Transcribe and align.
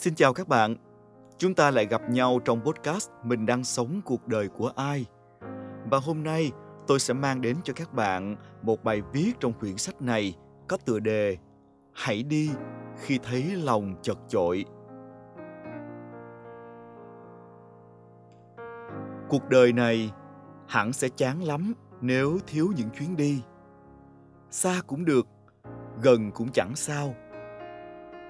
Xin 0.00 0.14
chào 0.14 0.32
các 0.32 0.48
bạn. 0.48 0.76
Chúng 1.38 1.54
ta 1.54 1.70
lại 1.70 1.86
gặp 1.86 2.10
nhau 2.10 2.38
trong 2.44 2.60
podcast 2.64 3.10
Mình 3.24 3.46
đang 3.46 3.64
sống 3.64 4.00
cuộc 4.04 4.28
đời 4.28 4.48
của 4.48 4.72
ai. 4.76 5.06
Và 5.90 5.98
hôm 5.98 6.22
nay 6.22 6.52
tôi 6.86 7.00
sẽ 7.00 7.14
mang 7.14 7.40
đến 7.40 7.56
cho 7.64 7.72
các 7.76 7.94
bạn 7.94 8.36
một 8.62 8.84
bài 8.84 9.02
viết 9.12 9.32
trong 9.40 9.52
quyển 9.52 9.76
sách 9.76 10.02
này 10.02 10.34
có 10.68 10.76
tựa 10.76 10.98
đề 10.98 11.36
Hãy 11.94 12.22
đi 12.22 12.50
khi 12.96 13.18
thấy 13.22 13.42
lòng 13.42 13.94
chật 14.02 14.18
chội. 14.28 14.64
Cuộc 19.28 19.48
đời 19.48 19.72
này 19.72 20.12
hẳn 20.68 20.92
sẽ 20.92 21.08
chán 21.08 21.44
lắm 21.44 21.74
nếu 22.00 22.38
thiếu 22.46 22.72
những 22.76 22.90
chuyến 22.90 23.16
đi. 23.16 23.42
Xa 24.50 24.80
cũng 24.86 25.04
được, 25.04 25.26
gần 26.02 26.30
cũng 26.30 26.48
chẳng 26.52 26.76
sao 26.76 27.14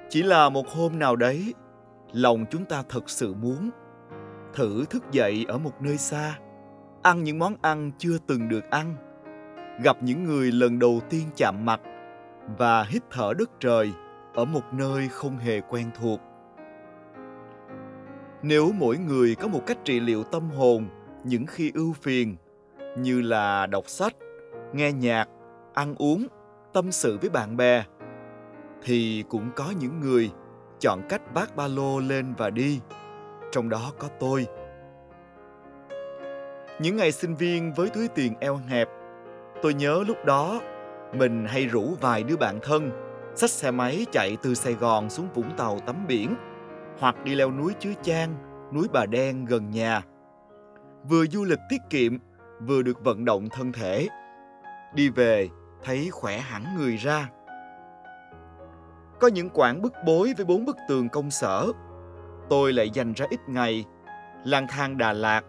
chỉ 0.09 0.23
là 0.23 0.49
một 0.49 0.69
hôm 0.69 0.99
nào 0.99 1.17
đấy, 1.17 1.55
lòng 2.13 2.45
chúng 2.51 2.65
ta 2.65 2.83
thật 2.89 3.11
sự 3.11 3.35
muốn 3.35 3.71
thử 4.55 4.85
thức 4.91 5.05
dậy 5.13 5.45
ở 5.49 5.59
một 5.59 5.83
nơi 5.83 5.97
xa, 5.97 6.39
ăn 7.03 7.25
những 7.25 7.39
món 7.39 7.55
ăn 7.63 7.91
chưa 7.99 8.19
từng 8.27 8.49
được 8.49 8.71
ăn, 8.71 8.97
gặp 9.83 9.97
những 10.03 10.25
người 10.25 10.53
lần 10.53 10.79
đầu 10.79 11.01
tiên 11.11 11.27
chạm 11.37 11.65
mặt 11.65 11.81
và 12.59 12.83
hít 12.83 13.03
thở 13.11 13.33
đất 13.39 13.51
trời 13.61 13.93
ở 14.35 14.45
một 14.45 14.65
nơi 14.73 15.09
không 15.09 15.39
hề 15.39 15.61
quen 15.61 15.91
thuộc. 16.01 16.21
Nếu 18.43 18.73
mỗi 18.79 18.99
người 18.99 19.35
có 19.35 19.49
một 19.49 19.61
cách 19.67 19.79
trị 19.85 20.01
liệu 20.01 20.25
tâm 20.25 20.51
hồn, 20.51 20.89
những 21.25 21.47
khi 21.47 21.73
ưu 21.75 21.93
phiền, 21.93 22.37
như 22.99 23.21
là 23.21 23.67
đọc 23.67 23.85
sách, 23.87 24.15
nghe 24.73 24.93
nhạc, 24.93 25.29
ăn 25.75 25.95
uống, 25.99 26.27
tâm 26.73 26.93
sự 26.93 27.19
với 27.21 27.31
bạn 27.31 27.57
bè 27.57 27.85
thì 28.83 29.25
cũng 29.29 29.51
có 29.57 29.73
những 29.81 30.01
người 30.01 30.31
chọn 30.81 31.03
cách 31.09 31.23
vác 31.35 31.57
ba 31.57 31.67
lô 31.67 32.01
lên 32.01 32.35
và 32.39 32.51
đi. 32.51 32.81
Trong 33.53 33.69
đó 33.69 33.93
có 33.99 34.09
tôi. 34.21 34.47
Những 36.81 36.97
ngày 36.97 37.13
sinh 37.13 37.35
viên 37.35 37.73
với 37.73 37.89
túi 37.91 38.09
tiền 38.09 38.35
eo 38.41 38.57
hẹp, 38.57 38.89
tôi 39.63 39.75
nhớ 39.75 40.05
lúc 40.07 40.25
đó 40.25 40.61
mình 41.15 41.47
hay 41.49 41.67
rủ 41.67 41.95
vài 42.01 42.23
đứa 42.23 42.37
bạn 42.37 42.59
thân, 42.63 42.91
xách 43.35 43.51
xe 43.51 43.71
máy 43.71 44.07
chạy 44.13 44.37
từ 44.43 44.55
sài 44.55 44.75
gòn 44.75 45.11
xuống 45.11 45.29
vũng 45.35 45.57
tàu 45.57 45.81
tắm 45.81 46.07
biển, 46.09 46.35
hoặc 46.99 47.25
đi 47.25 47.35
leo 47.35 47.51
núi 47.51 47.73
chứa 47.79 47.93
chan, 48.03 48.29
núi 48.73 48.89
bà 48.93 49.07
đen 49.07 49.45
gần 49.45 49.71
nhà. 49.71 50.03
Vừa 51.09 51.27
du 51.27 51.45
lịch 51.45 51.59
tiết 51.71 51.81
kiệm, 51.91 52.19
vừa 52.61 52.83
được 52.83 53.05
vận 53.05 53.25
động 53.25 53.49
thân 53.49 53.73
thể. 53.73 54.09
Đi 54.95 55.09
về, 55.09 55.49
thấy 55.85 56.09
khỏe 56.13 56.39
hẳn 56.39 56.65
người 56.77 56.97
ra 56.97 57.29
có 59.21 59.29
những 59.29 59.51
quãng 59.51 59.83
bức 59.83 59.93
bối 60.07 60.33
với 60.37 60.45
bốn 60.45 60.65
bức 60.65 60.77
tường 60.89 61.09
công 61.09 61.31
sở. 61.31 61.73
Tôi 62.49 62.73
lại 62.73 62.91
dành 62.91 63.13
ra 63.13 63.27
ít 63.31 63.41
ngày 63.49 63.85
lang 64.45 64.67
thang 64.69 64.99
Đà 64.99 65.13
Lạt 65.13 65.43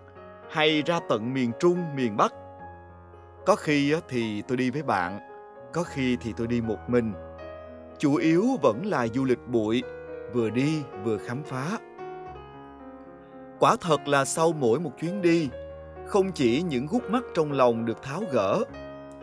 hay 0.49 0.81
ra 0.81 0.99
tận 1.09 1.33
miền 1.33 1.51
Trung, 1.59 1.95
miền 1.95 2.17
Bắc. 2.17 2.33
Có 3.45 3.55
khi 3.55 3.95
thì 4.09 4.41
tôi 4.41 4.57
đi 4.57 4.69
với 4.69 4.83
bạn, 4.83 5.19
có 5.73 5.83
khi 5.83 6.17
thì 6.21 6.33
tôi 6.37 6.47
đi 6.47 6.61
một 6.61 6.77
mình. 6.87 7.13
Chủ 7.97 8.15
yếu 8.15 8.45
vẫn 8.61 8.85
là 8.85 9.07
du 9.07 9.25
lịch 9.25 9.47
bụi, 9.47 9.83
vừa 10.33 10.49
đi 10.49 10.83
vừa 11.03 11.17
khám 11.17 11.43
phá. 11.43 11.77
Quả 13.59 13.75
thật 13.81 14.07
là 14.07 14.25
sau 14.25 14.51
mỗi 14.51 14.79
một 14.79 14.91
chuyến 15.01 15.21
đi, 15.21 15.49
không 16.07 16.31
chỉ 16.31 16.61
những 16.61 16.87
gút 16.87 17.03
mắt 17.09 17.23
trong 17.33 17.51
lòng 17.51 17.85
được 17.85 18.03
tháo 18.03 18.21
gỡ, 18.31 18.63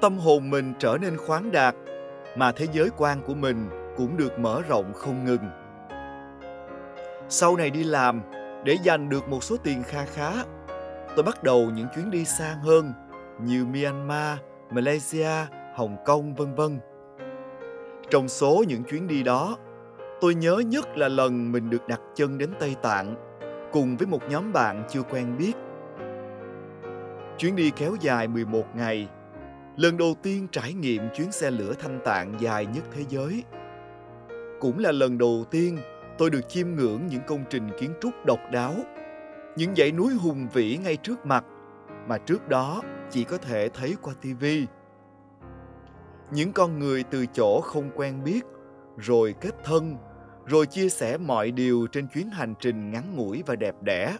tâm 0.01 0.19
hồn 0.19 0.51
mình 0.51 0.75
trở 0.79 0.97
nên 1.01 1.17
khoáng 1.17 1.53
đạt, 1.53 1.75
mà 2.37 2.53
thế 2.53 2.67
giới 2.73 2.91
quan 2.97 3.23
của 3.27 3.35
mình 3.35 3.86
cũng 3.97 4.17
được 4.17 4.39
mở 4.39 4.63
rộng 4.69 4.93
không 4.95 5.25
ngừng. 5.25 5.51
Sau 7.29 7.57
này 7.57 7.71
đi 7.71 7.85
làm, 7.85 8.23
để 8.65 8.77
dành 8.83 9.09
được 9.09 9.29
một 9.29 9.45
số 9.45 9.57
tiền 9.57 9.83
kha 9.83 10.05
khá, 10.05 10.33
tôi 11.17 11.23
bắt 11.23 11.43
đầu 11.43 11.71
những 11.71 11.87
chuyến 11.95 12.11
đi 12.11 12.25
xa 12.25 12.57
hơn 12.63 12.93
như 13.41 13.65
Myanmar, 13.65 14.39
Malaysia, 14.71 15.47
Hồng 15.75 15.97
Kông 16.05 16.35
vân 16.35 16.55
vân. 16.55 16.79
Trong 18.11 18.29
số 18.29 18.65
những 18.69 18.85
chuyến 18.85 19.07
đi 19.07 19.23
đó, 19.23 19.57
tôi 20.21 20.35
nhớ 20.35 20.63
nhất 20.67 20.97
là 20.97 21.09
lần 21.09 21.53
mình 21.53 21.71
được 21.71 21.89
đặt 21.89 22.01
chân 22.15 22.39
đến 22.39 22.51
Tây 22.61 22.77
Tạng 22.83 23.15
cùng 23.73 23.97
với 23.97 24.07
một 24.07 24.23
nhóm 24.31 24.53
bạn 24.53 24.85
chưa 24.89 25.03
quen 25.03 25.37
biết. 25.39 25.53
Chuyến 27.39 27.57
đi 27.57 27.71
kéo 27.71 27.97
dài 28.01 28.29
11 28.29 28.77
ngày, 28.77 29.09
lần 29.77 29.97
đầu 29.97 30.15
tiên 30.23 30.47
trải 30.53 30.73
nghiệm 30.73 31.03
chuyến 31.17 31.33
xe 31.33 31.51
lửa 31.51 31.73
thanh 31.79 32.01
tạng 32.05 32.35
dài 32.41 32.67
nhất 32.67 32.85
thế 32.95 33.05
giới– 33.09 33.45
cũng 34.61 34.79
là 34.79 34.93
lần 34.93 35.19
đầu 35.19 35.45
tiên 35.51 35.79
tôi 36.19 36.31
được 36.31 36.49
chiêm 36.49 36.69
ngưỡng 36.71 37.07
những 37.07 37.23
công 37.27 37.45
trình 37.51 37.71
kiến 37.79 37.93
trúc 38.01 38.13
độc 38.27 38.39
đáo, 38.53 38.75
những 39.57 39.75
dãy 39.77 39.93
núi 39.93 40.15
hùng 40.15 40.49
vĩ 40.53 40.79
ngay 40.85 40.97
trước 40.97 41.27
mặt 41.27 41.45
mà 42.09 42.19
trước 42.19 42.49
đó 42.49 42.83
chỉ 43.11 43.25
có 43.25 43.39
thể 43.39 43.69
thấy 43.69 43.97
qua 44.03 44.15
tivi. 44.23 44.67
Những 46.31 46.53
con 46.53 46.79
người 46.79 47.03
từ 47.03 47.27
chỗ 47.27 47.61
không 47.61 47.91
quen 47.95 48.25
biết, 48.25 48.45
rồi 48.97 49.35
kết 49.41 49.55
thân, 49.65 49.97
rồi 50.47 50.67
chia 50.67 50.89
sẻ 50.89 51.19
mọi 51.19 51.51
điều 51.51 51.87
trên 51.93 52.09
chuyến 52.09 52.31
hành 52.31 52.55
trình 52.61 52.91
ngắn 52.91 53.17
ngủi 53.17 53.43
và 53.47 53.57
đẹp 53.57 53.75
đẽ. 53.83 54.17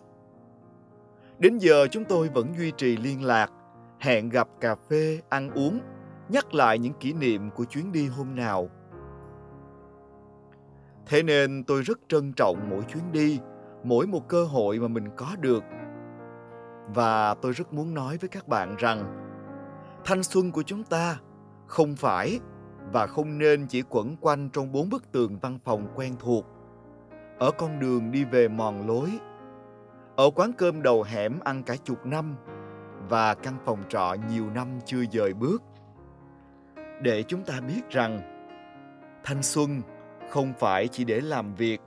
Đến 1.39 1.59
giờ 1.59 1.87
chúng 1.91 2.05
tôi 2.05 2.29
vẫn 2.29 2.55
duy 2.59 2.73
trì 2.77 2.97
liên 2.97 3.25
lạc, 3.25 3.51
hẹn 3.99 4.29
gặp 4.29 4.49
cà 4.61 4.75
phê, 4.91 5.21
ăn 5.29 5.51
uống, 5.51 5.81
nhắc 6.29 6.55
lại 6.55 6.79
những 6.79 6.93
kỷ 6.93 7.13
niệm 7.13 7.51
của 7.51 7.65
chuyến 7.65 7.93
đi 7.93 8.07
hôm 8.07 8.37
nào– 8.37 8.71
Thế 11.07 11.23
nên 11.23 11.65
tôi 11.65 11.83
rất 11.83 11.99
trân 12.09 12.33
trọng 12.33 12.71
mỗi 12.71 12.83
chuyến 12.83 13.13
đi, 13.13 13.41
mỗi 13.85 14.07
một 14.07 14.29
cơ 14.29 14.45
hội 14.45 14.79
mà 14.81 14.89
mình 14.89 15.09
có 15.17 15.37
được. 15.41 15.65
Và 16.95 17.35
tôi 17.35 17.53
rất 17.53 17.73
muốn 17.73 17.95
nói 17.95 18.17
với 18.21 18.29
các 18.29 18.49
bạn 18.49 18.77
rằng 18.79 19.23
thanh 20.05 20.23
xuân 20.23 20.53
của 20.53 20.63
chúng 20.63 20.85
ta 20.85 21.19
không 21.67 21.97
phải 21.97 22.41
và 22.93 23.07
không 23.07 23.39
nên 23.39 23.67
chỉ 23.67 23.83
quẩn 23.83 24.17
quanh 24.17 24.49
trong 24.53 24.73
bốn 24.73 24.91
bức 24.91 25.13
tường 25.13 25.39
văn 25.43 25.59
phòng 25.65 25.89
quen 25.95 26.15
thuộc 26.21 26.45
ở 27.39 27.51
con 27.51 27.81
đường 27.81 28.11
đi 28.11 28.25
về 28.25 28.49
mòn 28.49 28.87
lối 28.87 29.11
ở 30.17 30.31
quán 30.35 30.53
cơm 30.59 30.83
đầu 30.83 31.03
hẻm 31.03 31.41
ăn 31.45 31.63
cả 31.63 31.77
chục 31.85 32.07
năm 32.07 32.37
và 33.09 33.35
căn 33.35 33.55
phòng 33.65 33.83
trọ 33.89 34.17
nhiều 34.31 34.51
năm 34.51 34.69
chưa 34.85 35.05
dời 35.13 35.35
bước 35.35 35.63
để 37.03 37.23
chúng 37.23 37.45
ta 37.45 37.61
biết 37.61 37.91
rằng 37.91 38.21
thanh 39.25 39.43
xuân 39.43 39.83
không 40.31 40.53
phải 40.59 40.89
chỉ 40.89 41.05
để 41.05 41.21
làm 41.21 41.55
việc. 41.55 41.81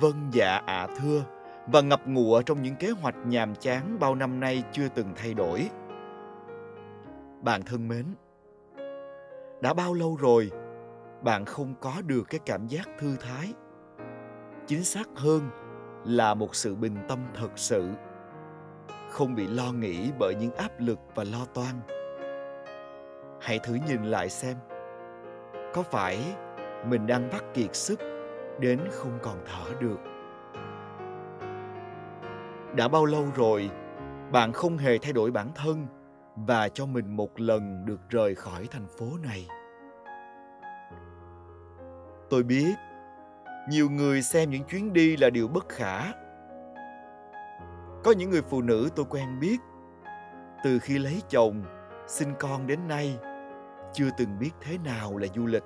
Vâng 0.00 0.28
dạ 0.32 0.56
ạ 0.56 0.62
à 0.66 0.86
thưa. 0.98 1.24
Và 1.66 1.80
ngập 1.80 2.06
ngụa 2.06 2.42
trong 2.42 2.62
những 2.62 2.74
kế 2.76 2.90
hoạch 2.90 3.14
nhàm 3.26 3.54
chán 3.54 3.98
bao 4.00 4.14
năm 4.14 4.40
nay 4.40 4.62
chưa 4.72 4.88
từng 4.94 5.12
thay 5.16 5.34
đổi. 5.34 5.70
Bạn 7.42 7.62
thân 7.62 7.88
mến, 7.88 8.04
đã 9.60 9.74
bao 9.74 9.94
lâu 9.94 10.16
rồi 10.20 10.50
bạn 11.22 11.44
không 11.44 11.74
có 11.80 11.92
được 12.06 12.22
cái 12.30 12.40
cảm 12.46 12.66
giác 12.66 12.88
thư 12.98 13.16
thái? 13.20 13.54
Chính 14.66 14.84
xác 14.84 15.08
hơn 15.16 15.50
là 16.04 16.34
một 16.34 16.54
sự 16.54 16.74
bình 16.74 16.96
tâm 17.08 17.18
thật 17.34 17.50
sự. 17.56 17.90
Không 19.10 19.34
bị 19.34 19.46
lo 19.46 19.72
nghĩ 19.72 20.10
bởi 20.18 20.34
những 20.34 20.54
áp 20.54 20.80
lực 20.80 20.98
và 21.14 21.24
lo 21.24 21.44
toan. 21.54 21.74
Hãy 23.40 23.58
thử 23.58 23.74
nhìn 23.74 24.04
lại 24.04 24.28
xem, 24.28 24.56
có 25.74 25.82
phải 25.82 26.36
mình 26.86 27.06
đang 27.06 27.30
bắt 27.32 27.44
kiệt 27.54 27.76
sức, 27.76 28.00
đến 28.60 28.80
không 28.90 29.18
còn 29.22 29.36
thở 29.46 29.74
được. 29.80 29.98
Đã 32.76 32.88
bao 32.88 33.04
lâu 33.04 33.24
rồi, 33.34 33.70
bạn 34.32 34.52
không 34.52 34.78
hề 34.78 34.98
thay 34.98 35.12
đổi 35.12 35.30
bản 35.30 35.48
thân 35.54 35.86
và 36.36 36.68
cho 36.68 36.86
mình 36.86 37.16
một 37.16 37.40
lần 37.40 37.86
được 37.86 38.00
rời 38.08 38.34
khỏi 38.34 38.66
thành 38.70 38.86
phố 38.98 39.06
này? 39.22 39.46
Tôi 42.30 42.42
biết, 42.42 42.74
nhiều 43.70 43.90
người 43.90 44.22
xem 44.22 44.50
những 44.50 44.64
chuyến 44.64 44.92
đi 44.92 45.16
là 45.16 45.30
điều 45.30 45.48
bất 45.48 45.68
khả. 45.68 46.12
Có 48.04 48.12
những 48.16 48.30
người 48.30 48.42
phụ 48.42 48.62
nữ 48.62 48.88
tôi 48.96 49.06
quen 49.10 49.40
biết, 49.40 49.56
từ 50.64 50.78
khi 50.78 50.98
lấy 50.98 51.22
chồng, 51.28 51.62
sinh 52.06 52.34
con 52.38 52.66
đến 52.66 52.88
nay, 52.88 53.18
chưa 53.92 54.08
từng 54.18 54.38
biết 54.38 54.50
thế 54.60 54.78
nào 54.84 55.16
là 55.16 55.26
du 55.34 55.46
lịch 55.46 55.64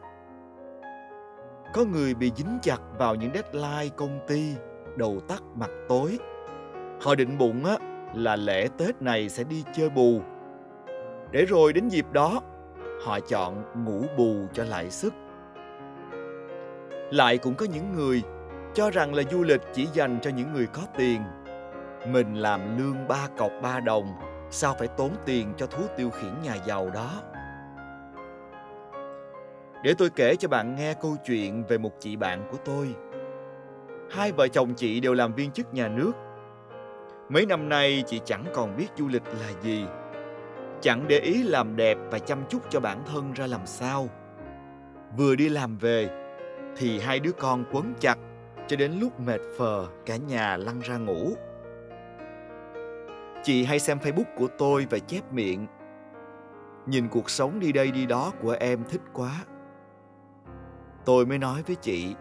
có 1.73 1.85
người 1.85 2.15
bị 2.15 2.33
dính 2.37 2.59
chặt 2.63 2.79
vào 2.99 3.15
những 3.15 3.31
deadline 3.35 3.95
công 3.97 4.21
ty, 4.29 4.55
đầu 4.97 5.21
tắt 5.29 5.43
mặt 5.55 5.71
tối. 5.89 6.19
Họ 7.03 7.15
định 7.15 7.39
bụng 7.39 7.65
á, 7.65 7.77
là 8.15 8.37
lễ 8.37 8.69
tết 8.79 9.03
này 9.03 9.29
sẽ 9.29 9.45
đi 9.45 9.65
chơi 9.75 9.91
bù. 9.91 10.21
Để 11.31 11.45
rồi 11.45 11.73
đến 11.73 11.89
dịp 11.89 12.07
đó, 12.13 12.43
họ 13.05 13.21
chọn 13.21 13.65
ngủ 13.85 14.03
bù 14.17 14.35
cho 14.53 14.65
lại 14.65 14.91
sức. 14.91 15.15
Lại 17.11 17.39
cũng 17.39 17.55
có 17.55 17.67
những 17.73 17.93
người 17.93 18.23
cho 18.75 18.91
rằng 18.91 19.15
là 19.15 19.23
du 19.31 19.43
lịch 19.43 19.61
chỉ 19.73 19.89
dành 19.93 20.19
cho 20.23 20.31
những 20.31 20.53
người 20.53 20.67
có 20.67 20.83
tiền. 20.99 21.23
Mình 22.07 22.35
làm 22.35 22.79
lương 22.79 23.09
ba 23.09 23.29
cọc 23.39 23.53
ba 23.63 23.81
đồng, 23.81 24.07
sao 24.51 24.75
phải 24.79 24.89
tốn 24.89 25.11
tiền 25.25 25.53
cho 25.57 25.67
thú 25.67 25.83
tiêu 25.97 26.11
khiển 26.11 26.43
nhà 26.43 26.57
giàu 26.67 26.91
đó? 26.91 27.11
Để 29.83 29.95
tôi 29.99 30.11
kể 30.11 30.37
cho 30.37 30.49
bạn 30.49 30.75
nghe 30.75 30.95
câu 30.95 31.17
chuyện 31.27 31.65
về 31.69 31.79
một 31.79 31.93
chị 32.01 32.17
bạn 32.17 32.49
của 32.51 32.59
tôi 32.65 32.95
hai 34.13 34.33
vợ 34.33 34.49
chồng 34.49 34.75
chị 34.75 35.01
đều 35.01 35.15
làm 35.15 35.35
viên 35.35 35.51
chức 35.51 35.75
nhà 35.75 35.89
nước. 35.89 36.13
Mấy 37.29 37.47
năm 37.47 37.69
nay, 37.69 38.05
chị 38.07 38.21
chẳng 38.25 38.45
còn 38.55 38.77
biết 38.77 38.87
du 38.99 39.09
lịch 39.09 39.27
là 39.27 39.51
gì. 39.63 39.85
Chẳng 40.81 41.05
để 41.09 41.19
ý 41.19 41.43
làm 41.43 41.77
đẹp 41.77 41.99
và 42.11 42.19
chăm 42.19 42.39
chút 42.49 42.63
cho 42.71 42.81
bản 42.81 43.03
thân 43.07 43.33
ra 43.33 43.47
làm 43.47 43.67
sao. 43.67 44.09
Vừa 45.17 45.35
đi 45.35 45.49
làm 45.49 45.79
về, 45.79 46.11
thì 46.77 47.01
hai 47.01 47.21
đứa 47.21 47.33
con 47.33 47.65
quấn 47.73 47.95
chặt 48.01 48.19
cho 48.69 48.77
đến 48.77 48.93
lúc 49.01 49.21
mệt 49.21 49.41
phờ, 49.59 49.87
cả 50.07 50.17
nhà 50.17 50.57
lăn 50.57 50.81
ra 50.81 50.97
ngủ. 50.97 51.33
Chị 53.43 53.65
hay 53.65 53.79
xem 53.79 53.99
Facebook 53.99 54.37
của 54.37 54.49
tôi 54.59 54.87
và 54.91 54.99
chép 54.99 55.33
miệng. 55.33 55.67
Nhìn 56.87 57.09
cuộc 57.09 57.31
sống 57.31 57.61
đi 57.61 57.73
đây 57.73 57.91
đi 57.91 58.07
đó 58.07 58.33
của 58.43 58.57
em 58.61 58.85
thích 58.89 59.01
quá. 59.13 59.45
Tôi 61.05 61.27
mới 61.27 61.39
nói 61.39 61.63
với 61.67 61.77
chị, 61.77 62.15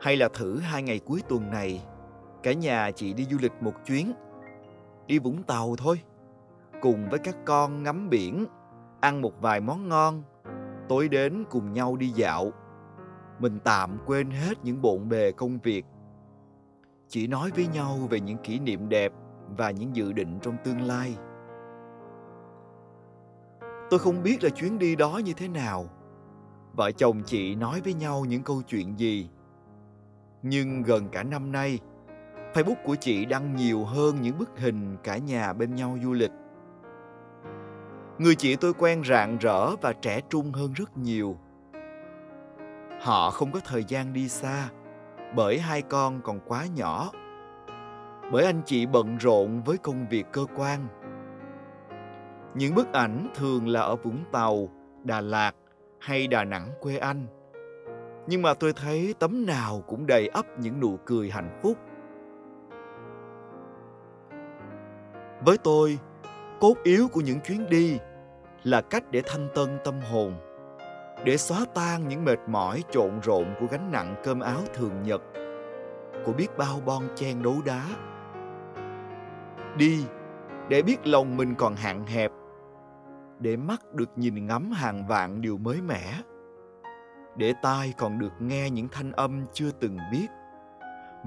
hay 0.00 0.16
là 0.16 0.28
thử 0.28 0.58
hai 0.58 0.82
ngày 0.82 0.98
cuối 0.98 1.22
tuần 1.28 1.50
này, 1.50 1.84
cả 2.42 2.52
nhà 2.52 2.90
chị 2.90 3.12
đi 3.12 3.24
du 3.24 3.36
lịch 3.40 3.52
một 3.60 3.74
chuyến. 3.86 4.12
Đi 5.06 5.18
Vũng 5.18 5.42
Tàu 5.42 5.76
thôi, 5.78 6.00
cùng 6.80 7.08
với 7.10 7.18
các 7.18 7.36
con 7.46 7.82
ngắm 7.82 8.10
biển, 8.10 8.46
ăn 9.00 9.20
một 9.20 9.40
vài 9.40 9.60
món 9.60 9.88
ngon, 9.88 10.22
tối 10.88 11.08
đến 11.08 11.44
cùng 11.50 11.72
nhau 11.72 11.96
đi 11.96 12.08
dạo. 12.08 12.50
Mình 13.38 13.58
tạm 13.64 13.98
quên 14.06 14.30
hết 14.30 14.64
những 14.64 14.82
bộn 14.82 15.08
bề 15.08 15.32
công 15.32 15.58
việc. 15.58 15.86
Chỉ 17.08 17.26
nói 17.26 17.50
với 17.56 17.66
nhau 17.66 17.98
về 18.10 18.20
những 18.20 18.38
kỷ 18.38 18.58
niệm 18.58 18.88
đẹp 18.88 19.12
và 19.56 19.70
những 19.70 19.96
dự 19.96 20.12
định 20.12 20.38
trong 20.42 20.56
tương 20.64 20.80
lai. 20.80 21.16
Tôi 23.90 23.98
không 23.98 24.22
biết 24.22 24.44
là 24.44 24.50
chuyến 24.50 24.78
đi 24.78 24.96
đó 24.96 25.20
như 25.24 25.32
thế 25.32 25.48
nào. 25.48 25.84
Vợ 26.72 26.90
chồng 26.90 27.22
chị 27.26 27.54
nói 27.54 27.80
với 27.84 27.94
nhau 27.94 28.24
những 28.28 28.42
câu 28.42 28.62
chuyện 28.62 28.98
gì. 28.98 29.28
Nhưng 30.42 30.82
gần 30.82 31.08
cả 31.08 31.22
năm 31.22 31.52
nay, 31.52 31.78
Facebook 32.54 32.84
của 32.84 32.94
chị 32.94 33.24
đăng 33.24 33.56
nhiều 33.56 33.84
hơn 33.84 34.16
những 34.20 34.38
bức 34.38 34.50
hình 34.56 34.96
cả 35.04 35.16
nhà 35.16 35.52
bên 35.52 35.74
nhau 35.74 35.98
du 36.02 36.12
lịch. 36.12 36.30
Người 38.18 38.34
chị 38.34 38.56
tôi 38.56 38.74
quen 38.74 39.02
rạng 39.04 39.38
rỡ 39.38 39.76
và 39.76 39.92
trẻ 39.92 40.20
trung 40.30 40.52
hơn 40.52 40.72
rất 40.72 40.98
nhiều. 40.98 41.36
Họ 43.00 43.30
không 43.30 43.52
có 43.52 43.60
thời 43.64 43.84
gian 43.84 44.12
đi 44.12 44.28
xa 44.28 44.68
bởi 45.34 45.58
hai 45.58 45.82
con 45.82 46.20
còn 46.22 46.40
quá 46.46 46.66
nhỏ. 46.76 47.10
Bởi 48.32 48.44
anh 48.44 48.62
chị 48.66 48.86
bận 48.86 49.16
rộn 49.16 49.62
với 49.62 49.78
công 49.78 50.06
việc 50.08 50.26
cơ 50.32 50.46
quan. 50.56 50.86
Những 52.54 52.74
bức 52.74 52.92
ảnh 52.92 53.28
thường 53.34 53.68
là 53.68 53.80
ở 53.80 53.96
Vũng 53.96 54.24
Tàu, 54.32 54.68
Đà 55.04 55.20
Lạt 55.20 55.52
hay 56.00 56.26
Đà 56.26 56.44
Nẵng 56.44 56.70
quê 56.80 56.96
anh. 56.96 57.26
Nhưng 58.26 58.42
mà 58.42 58.54
tôi 58.54 58.72
thấy 58.72 59.14
tấm 59.18 59.46
nào 59.46 59.84
cũng 59.86 60.06
đầy 60.06 60.28
ắp 60.28 60.46
những 60.58 60.80
nụ 60.80 60.98
cười 61.04 61.30
hạnh 61.30 61.58
phúc. 61.62 61.78
Với 65.44 65.58
tôi, 65.58 65.98
cốt 66.60 66.74
yếu 66.82 67.08
của 67.08 67.20
những 67.20 67.40
chuyến 67.40 67.68
đi 67.68 67.98
là 68.62 68.80
cách 68.80 69.04
để 69.10 69.22
thanh 69.26 69.48
tân 69.54 69.78
tâm 69.84 70.00
hồn, 70.00 70.34
để 71.24 71.36
xóa 71.36 71.64
tan 71.74 72.08
những 72.08 72.24
mệt 72.24 72.38
mỏi 72.46 72.84
trộn 72.90 73.20
rộn 73.22 73.54
của 73.60 73.66
gánh 73.70 73.90
nặng 73.92 74.14
cơm 74.24 74.40
áo 74.40 74.60
thường 74.74 75.02
nhật, 75.02 75.22
của 76.24 76.32
biết 76.32 76.48
bao 76.58 76.80
bon 76.86 77.02
chen 77.14 77.42
đấu 77.42 77.56
đá. 77.64 77.84
Đi 79.76 80.04
để 80.68 80.82
biết 80.82 81.06
lòng 81.06 81.36
mình 81.36 81.54
còn 81.54 81.74
hạn 81.74 82.06
hẹp 82.06 82.32
để 83.40 83.56
mắt 83.56 83.94
được 83.94 84.10
nhìn 84.16 84.46
ngắm 84.46 84.70
hàng 84.70 85.06
vạn 85.06 85.40
điều 85.40 85.58
mới 85.58 85.80
mẻ. 85.82 86.14
Để 87.36 87.54
tai 87.62 87.94
còn 87.98 88.18
được 88.18 88.32
nghe 88.40 88.70
những 88.70 88.88
thanh 88.88 89.12
âm 89.12 89.46
chưa 89.52 89.70
từng 89.80 89.98
biết. 90.12 90.26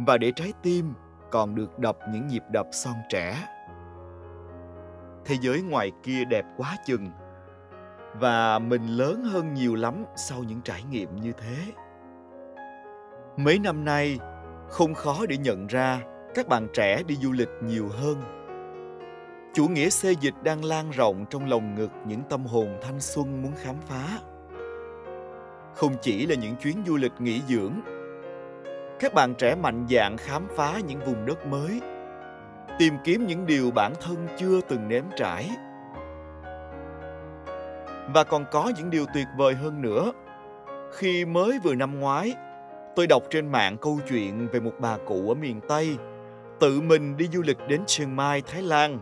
Và 0.07 0.17
để 0.17 0.31
trái 0.35 0.53
tim 0.63 0.93
còn 1.31 1.55
được 1.55 1.79
đập 1.79 1.97
những 2.13 2.27
nhịp 2.27 2.43
đập 2.51 2.67
son 2.71 2.95
trẻ. 3.09 3.47
Thế 5.25 5.35
giới 5.41 5.61
ngoài 5.61 5.91
kia 6.03 6.25
đẹp 6.25 6.45
quá 6.57 6.75
chừng. 6.85 7.09
Và 8.19 8.59
mình 8.59 8.87
lớn 8.87 9.23
hơn 9.23 9.53
nhiều 9.53 9.75
lắm 9.75 10.05
sau 10.15 10.43
những 10.43 10.61
trải 10.61 10.83
nghiệm 10.83 11.15
như 11.15 11.31
thế. 11.31 11.73
Mấy 13.37 13.59
năm 13.59 13.85
nay, 13.85 14.19
không 14.69 14.93
khó 14.93 15.25
để 15.29 15.37
nhận 15.37 15.67
ra 15.67 16.01
các 16.35 16.47
bạn 16.47 16.67
trẻ 16.73 17.03
đi 17.03 17.15
du 17.15 17.31
lịch 17.31 17.49
nhiều 17.63 17.89
hơn 17.89 18.42
chủ 19.53 19.67
nghĩa 19.67 19.89
xê 19.89 20.11
dịch 20.11 20.33
đang 20.43 20.65
lan 20.65 20.91
rộng 20.91 21.25
trong 21.29 21.49
lòng 21.49 21.75
ngực 21.75 21.91
những 22.05 22.21
tâm 22.29 22.45
hồn 22.45 22.77
thanh 22.81 22.99
xuân 22.99 23.41
muốn 23.41 23.51
khám 23.63 23.75
phá. 23.87 24.19
Không 25.73 25.95
chỉ 26.01 26.25
là 26.25 26.35
những 26.35 26.55
chuyến 26.55 26.83
du 26.87 26.95
lịch 26.95 27.11
nghỉ 27.19 27.41
dưỡng, 27.47 27.73
các 28.99 29.13
bạn 29.13 29.33
trẻ 29.37 29.55
mạnh 29.55 29.85
dạn 29.89 30.17
khám 30.17 30.47
phá 30.55 30.79
những 30.87 30.99
vùng 30.99 31.25
đất 31.25 31.47
mới, 31.47 31.81
tìm 32.79 32.93
kiếm 33.03 33.27
những 33.27 33.45
điều 33.45 33.71
bản 33.71 33.93
thân 34.01 34.27
chưa 34.37 34.61
từng 34.61 34.87
nếm 34.87 35.03
trải. 35.17 35.49
Và 38.13 38.23
còn 38.23 38.45
có 38.51 38.71
những 38.77 38.89
điều 38.89 39.05
tuyệt 39.13 39.27
vời 39.37 39.53
hơn 39.53 39.81
nữa, 39.81 40.11
khi 40.93 41.25
mới 41.25 41.59
vừa 41.63 41.75
năm 41.75 41.99
ngoái, 41.99 42.33
tôi 42.95 43.07
đọc 43.07 43.23
trên 43.29 43.47
mạng 43.47 43.77
câu 43.81 43.99
chuyện 44.09 44.47
về 44.47 44.59
một 44.59 44.73
bà 44.79 44.97
cụ 44.97 45.29
ở 45.29 45.33
miền 45.33 45.59
tây 45.67 45.97
tự 46.59 46.81
mình 46.81 47.17
đi 47.17 47.27
du 47.33 47.41
lịch 47.41 47.57
đến 47.67 47.83
chiang 47.85 48.15
mai, 48.15 48.41
thái 48.41 48.61
lan 48.61 48.99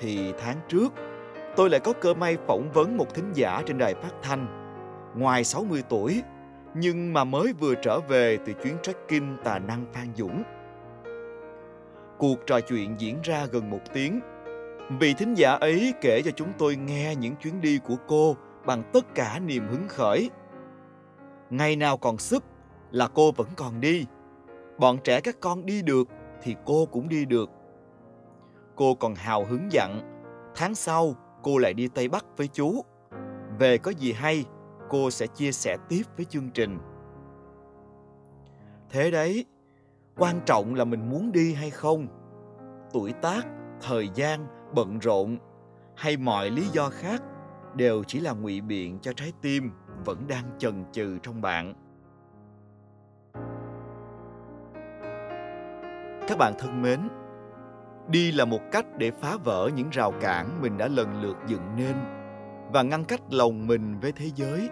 thì 0.00 0.32
tháng 0.38 0.56
trước 0.68 0.92
tôi 1.56 1.70
lại 1.70 1.80
có 1.80 1.92
cơ 1.92 2.14
may 2.14 2.36
phỏng 2.46 2.70
vấn 2.72 2.96
một 2.96 3.14
thính 3.14 3.30
giả 3.34 3.62
trên 3.66 3.78
đài 3.78 3.94
phát 3.94 4.12
thanh. 4.22 4.46
Ngoài 5.16 5.44
60 5.44 5.82
tuổi, 5.88 6.22
nhưng 6.74 7.12
mà 7.12 7.24
mới 7.24 7.52
vừa 7.52 7.74
trở 7.74 8.00
về 8.00 8.38
từ 8.46 8.52
chuyến 8.52 8.76
trekking 8.82 9.36
tà 9.44 9.58
năng 9.58 9.84
Phan 9.92 10.06
Dũng. 10.16 10.42
Cuộc 12.18 12.38
trò 12.46 12.60
chuyện 12.60 12.94
diễn 12.98 13.18
ra 13.22 13.46
gần 13.46 13.70
một 13.70 13.80
tiếng. 13.92 14.20
Vị 15.00 15.14
thính 15.14 15.34
giả 15.34 15.52
ấy 15.52 15.94
kể 16.00 16.22
cho 16.24 16.30
chúng 16.30 16.52
tôi 16.58 16.76
nghe 16.76 17.14
những 17.16 17.36
chuyến 17.36 17.60
đi 17.60 17.78
của 17.78 17.96
cô 18.06 18.36
bằng 18.66 18.82
tất 18.92 19.14
cả 19.14 19.40
niềm 19.46 19.68
hứng 19.68 19.88
khởi. 19.88 20.30
Ngày 21.50 21.76
nào 21.76 21.96
còn 21.96 22.18
sức 22.18 22.44
là 22.90 23.08
cô 23.14 23.32
vẫn 23.32 23.48
còn 23.56 23.80
đi. 23.80 24.06
Bọn 24.78 24.98
trẻ 25.04 25.20
các 25.20 25.36
con 25.40 25.66
đi 25.66 25.82
được 25.82 26.08
thì 26.42 26.56
cô 26.64 26.86
cũng 26.86 27.08
đi 27.08 27.24
được 27.24 27.50
cô 28.80 28.94
còn 28.94 29.14
hào 29.14 29.44
hứng 29.44 29.72
dặn, 29.72 30.00
tháng 30.54 30.74
sau 30.74 31.14
cô 31.42 31.58
lại 31.58 31.74
đi 31.74 31.88
Tây 31.88 32.08
Bắc 32.08 32.26
với 32.36 32.48
chú. 32.48 32.84
Về 33.58 33.78
có 33.78 33.90
gì 33.90 34.12
hay, 34.12 34.44
cô 34.88 35.10
sẽ 35.10 35.26
chia 35.26 35.52
sẻ 35.52 35.76
tiếp 35.88 36.02
với 36.16 36.24
chương 36.24 36.50
trình. 36.50 36.78
Thế 38.90 39.10
đấy, 39.10 39.46
quan 40.16 40.40
trọng 40.46 40.74
là 40.74 40.84
mình 40.84 41.10
muốn 41.10 41.32
đi 41.32 41.54
hay 41.54 41.70
không. 41.70 42.06
Tuổi 42.92 43.12
tác, 43.12 43.46
thời 43.80 44.08
gian, 44.14 44.46
bận 44.74 44.98
rộn 44.98 45.38
hay 45.96 46.16
mọi 46.16 46.50
lý 46.50 46.66
do 46.72 46.88
khác 46.88 47.22
đều 47.74 48.04
chỉ 48.04 48.20
là 48.20 48.32
ngụy 48.32 48.60
biện 48.60 48.98
cho 49.02 49.12
trái 49.12 49.32
tim 49.42 49.70
vẫn 50.04 50.26
đang 50.28 50.44
chần 50.58 50.84
chừ 50.92 51.18
trong 51.22 51.40
bạn. 51.40 51.74
Các 56.28 56.38
bạn 56.38 56.52
thân 56.58 56.82
mến, 56.82 57.00
đi 58.10 58.32
là 58.32 58.44
một 58.44 58.60
cách 58.72 58.86
để 58.98 59.10
phá 59.10 59.36
vỡ 59.44 59.70
những 59.76 59.90
rào 59.90 60.12
cản 60.20 60.62
mình 60.62 60.78
đã 60.78 60.88
lần 60.88 61.22
lượt 61.22 61.36
dựng 61.46 61.76
nên 61.76 61.94
và 62.72 62.82
ngăn 62.82 63.04
cách 63.04 63.20
lòng 63.30 63.66
mình 63.66 64.00
với 64.00 64.12
thế 64.12 64.26
giới. 64.34 64.68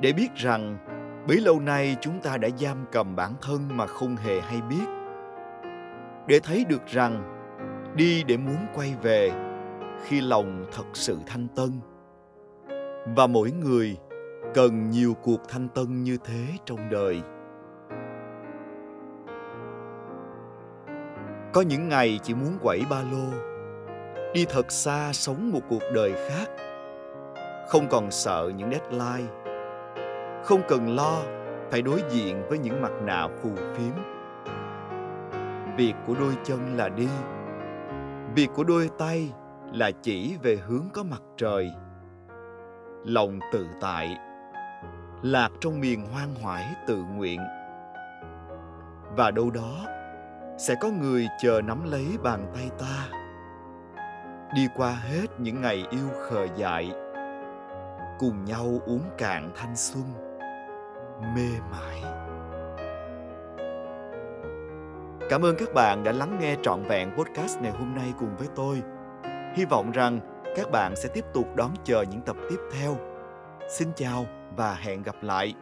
Để 0.00 0.12
biết 0.12 0.28
rằng, 0.34 0.78
bấy 1.28 1.36
lâu 1.36 1.60
nay 1.60 1.96
chúng 2.00 2.20
ta 2.20 2.36
đã 2.36 2.48
giam 2.58 2.84
cầm 2.92 3.16
bản 3.16 3.32
thân 3.42 3.76
mà 3.76 3.86
không 3.86 4.16
hề 4.16 4.40
hay 4.40 4.60
biết. 4.70 4.86
Để 6.26 6.40
thấy 6.42 6.64
được 6.68 6.86
rằng, 6.86 7.36
đi 7.96 8.24
để 8.24 8.36
muốn 8.36 8.66
quay 8.74 8.94
về 9.02 9.32
khi 10.04 10.20
lòng 10.20 10.66
thật 10.72 10.86
sự 10.92 11.18
thanh 11.26 11.48
tân. 11.56 11.80
Và 13.16 13.26
mỗi 13.26 13.52
người 13.52 13.96
cần 14.54 14.90
nhiều 14.90 15.14
cuộc 15.22 15.40
thanh 15.48 15.68
tân 15.68 16.02
như 16.02 16.18
thế 16.24 16.46
trong 16.64 16.90
đời. 16.90 17.22
Có 21.52 21.60
những 21.60 21.88
ngày 21.88 22.20
chỉ 22.22 22.34
muốn 22.34 22.58
quẩy 22.62 22.82
ba 22.90 23.02
lô, 23.12 23.32
đi 24.34 24.46
thật 24.48 24.72
xa 24.72 25.12
sống 25.12 25.50
một 25.52 25.60
cuộc 25.68 25.82
đời 25.94 26.12
khác. 26.28 26.50
Không 27.68 27.88
còn 27.90 28.10
sợ 28.10 28.50
những 28.56 28.70
deadline, 28.70 29.32
không 30.44 30.60
cần 30.68 30.96
lo 30.96 31.16
phải 31.70 31.82
đối 31.82 32.02
diện 32.10 32.42
với 32.48 32.58
những 32.58 32.82
mặt 32.82 32.92
nạ 33.02 33.28
phù 33.42 33.50
phiếm. 33.56 33.92
Việc 35.76 35.92
của 36.06 36.14
đôi 36.14 36.34
chân 36.44 36.76
là 36.76 36.88
đi, 36.88 37.08
việc 38.34 38.48
của 38.54 38.64
đôi 38.64 38.90
tay 38.98 39.32
là 39.72 39.90
chỉ 40.02 40.36
về 40.42 40.56
hướng 40.56 40.84
có 40.92 41.02
mặt 41.02 41.22
trời. 41.36 41.70
Lòng 43.04 43.40
tự 43.52 43.66
tại, 43.80 44.16
lạc 45.22 45.50
trong 45.60 45.80
miền 45.80 46.06
hoang 46.12 46.34
hoải 46.42 46.64
tự 46.86 46.96
nguyện. 47.16 47.40
Và 49.16 49.30
đâu 49.30 49.50
đó 49.50 49.86
sẽ 50.60 50.74
có 50.74 50.88
người 50.88 51.28
chờ 51.38 51.60
nắm 51.64 51.90
lấy 51.90 52.06
bàn 52.22 52.46
tay 52.54 52.70
ta 52.78 53.08
đi 54.54 54.68
qua 54.76 54.90
hết 54.90 55.26
những 55.38 55.60
ngày 55.60 55.84
yêu 55.90 56.08
khờ 56.28 56.46
dại, 56.56 56.92
cùng 58.18 58.44
nhau 58.44 58.80
uống 58.86 59.02
cạn 59.18 59.50
thanh 59.56 59.76
xuân, 59.76 60.04
mê 61.36 61.48
mải 61.70 62.02
Cảm 65.30 65.44
ơn 65.44 65.56
các 65.58 65.74
bạn 65.74 66.04
đã 66.04 66.12
lắng 66.12 66.38
nghe 66.40 66.56
trọn 66.62 66.82
vẹn 66.82 67.10
podcast 67.16 67.58
ngày 67.60 67.72
hôm 67.72 67.94
nay 67.94 68.12
cùng 68.18 68.36
với 68.36 68.48
tôi. 68.56 68.82
Hy 69.54 69.64
vọng 69.64 69.90
rằng 69.90 70.20
các 70.56 70.70
bạn 70.70 70.96
sẽ 70.96 71.08
tiếp 71.14 71.24
tục 71.34 71.46
đón 71.56 71.70
chờ 71.84 72.04
những 72.10 72.20
tập 72.20 72.36
tiếp 72.50 72.58
theo. 72.72 72.96
Xin 73.68 73.88
chào 73.96 74.26
và 74.56 74.74
hẹn 74.74 75.02
gặp 75.02 75.16
lại. 75.22 75.54